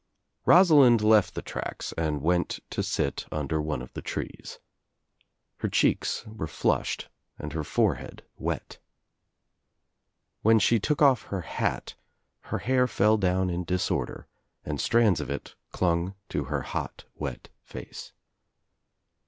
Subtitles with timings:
[0.47, 4.57] Rosalind left the tracks and went to sit under one of the trees.
[5.57, 8.79] Her cheeks were flushed and her forehead wet.
[10.41, 11.93] When she took off her hat
[12.49, 14.25] her hair fell down in disorder
[14.65, 18.11] and strands of it clung to her hot wet face.